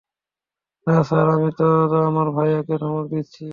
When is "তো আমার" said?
1.57-2.27